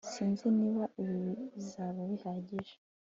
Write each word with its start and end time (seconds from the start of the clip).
Sinzi 0.11 0.47
niba 0.59 0.83
ibi 1.01 1.19
bizaba 1.53 2.01
bihagije 2.11 2.73